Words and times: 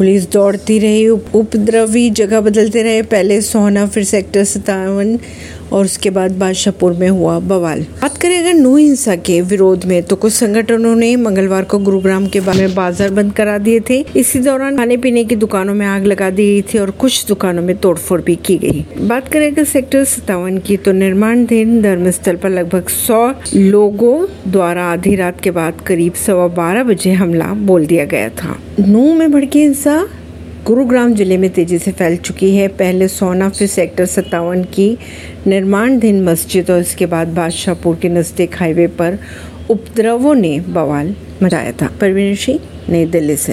Police 0.00 0.32
दौड़ती 0.32 0.78
रही, 0.78 1.08
उप- 1.08 1.34
उपद्रवी 1.34 2.10
जगह 2.10 2.40
बदलते 2.40 2.82
रहे, 2.82 3.02
पहले 3.02 3.40
सोना 3.40 3.86
फिर 3.86 4.04
सेक्टर 4.04 4.44
सतावन 4.44 5.18
और 5.72 5.84
उसके 5.84 6.10
बाद 6.10 6.30
बादशाहपुर 6.30 6.92
में 6.92 7.08
हुआ 7.08 7.38
बवाल। 7.38 7.86
बात 8.10 8.18
करें 8.18 8.38
अगर 8.38 8.54
नू 8.54 8.74
हिंसा 8.76 9.14
के 9.16 9.40
विरोध 9.40 9.84
में 9.86 10.02
तो 10.02 10.16
कुछ 10.16 10.32
संगठनों 10.32 10.94
ने 10.96 11.14
मंगलवार 11.16 11.64
को 11.64 11.78
गुरुग्राम 11.78 12.26
के 12.26 12.40
में 12.40 12.74
बाज़ार 12.74 13.10
बंद 13.10 13.32
करा 13.32 13.56
दिए 13.58 13.80
थे। 13.80 13.98
इसी 14.16 14.38
दौरान 14.38 14.76
खाने 14.76 14.96
पीने 14.96 15.24
की 15.24 15.36
दुकानों 15.36 15.74
में 15.74 15.86
आग 15.86 16.06
लगा 16.06 16.30
दी 16.30 16.46
गई 16.46 16.62
थी 16.62 16.78
और 16.78 16.90
कुछ 17.00 17.26
दुकानों 17.26 17.62
में 17.62 17.76
तोड़फोड़ 17.76 18.20
भी 18.20 18.36
की 18.36 18.56
गई। 18.58 18.84
बात 19.00 19.28
करें 19.28 19.50
अगर 19.50 19.64
सेक्टर 19.64 20.04
सत्तावन 20.06 20.58
की 20.58 20.76
तो 20.76 20.92
निर्माणधीन 20.92 21.80
धर्मस्थल 21.82 22.36
पर 22.36 22.50
लगभग 22.50 22.88
सौ 22.88 23.26
लोगों 23.54 24.16
द्वारा 24.48 24.90
आधी 24.92 25.14
रात 25.16 25.40
के 25.40 25.50
बाद 25.52 25.80
करीब 25.80 26.14
सवा 26.26 26.46
बारह 26.56 26.82
बजे 26.84 27.12
हमला 27.14 27.52
बोल 27.66 27.86
दिया 27.86 28.04
गया 28.06 28.28
था। 28.34 28.58
नू 28.80 29.12
में 29.14 29.30
भड़की 29.32 29.60
हिंसा 29.60 30.06
गुरुग्राम 30.66 31.14
ज़िले 31.14 31.36
में 31.36 31.48
तेज़ी 31.50 31.78
से 31.78 31.92
फैल 31.92 32.16
चुकी 32.16 32.56
है। 32.56 32.66
पहले 32.68 33.08
सोना 33.08 33.48
फिर 33.48 33.68
सेक्टर 33.68 34.06
सत्तावन 34.06 34.64
की 34.64 34.98
निर्माणधीन 35.46 36.22
मस्जिद 36.24 36.70
और 36.70 36.80
इसके 36.80 37.06
बाद 37.06 37.28
बादशाहपुर 37.28 37.96
के 37.96 38.08
नज़दीक 38.08 38.56
हाईवे 38.56 38.86
पर 38.86 39.18
उपद्रवों 39.70 40.34
ने 40.34 40.58
बवाल 40.60 41.14
मचाया 41.42 41.72
था। 41.72 41.86
परवीन 42.00 42.34
सिंह, 42.34 42.60
नई 42.88 43.06
दिल्ली 43.06 43.36
से। 43.36 43.48